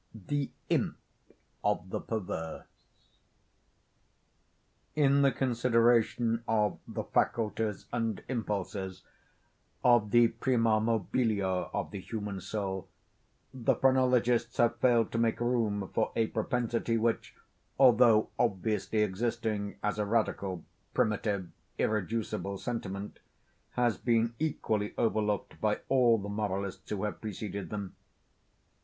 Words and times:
_THE 0.27 0.49
IMP 0.67 0.97
OF 1.63 1.91
THE 1.91 1.99
PERVERSE 2.01 2.63
In 4.95 5.21
the 5.21 5.31
consideration 5.31 6.43
of 6.47 6.79
the 6.87 7.03
faculties 7.03 7.85
and 7.93 8.23
impulses—of 8.27 10.09
the 10.09 10.29
prima 10.29 10.79
mobilia 10.81 11.69
of 11.71 11.91
the 11.91 11.99
human 11.99 12.41
soul, 12.41 12.87
the 13.53 13.75
phrenologists 13.75 14.57
have 14.57 14.79
failed 14.79 15.11
to 15.11 15.19
make 15.19 15.39
room 15.39 15.91
for 15.93 16.11
a 16.15 16.25
propensity 16.25 16.97
which, 16.97 17.35
although 17.77 18.31
obviously 18.39 19.03
existing 19.03 19.75
as 19.83 19.99
a 19.99 20.05
radical, 20.07 20.65
primitive, 20.95 21.51
irreducible 21.77 22.57
sentiment, 22.57 23.19
has 23.73 23.99
been 23.99 24.33
equally 24.39 24.95
overlooked 24.97 25.61
by 25.61 25.79
all 25.89 26.17
the 26.17 26.27
moralists 26.27 26.89
who 26.89 27.03
have 27.03 27.21
preceded 27.21 27.69
them. 27.69 27.95